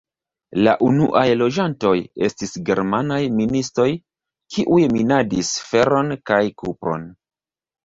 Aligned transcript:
La 0.67 0.71
unuaj 0.85 1.25
loĝantoj 1.41 1.91
estis 2.29 2.55
germanaj 2.71 3.19
ministoj, 3.43 3.87
kiuj 4.57 4.81
minadis 4.97 5.55
feron 5.69 6.13
kaj 6.33 6.43
kupron. 6.65 7.09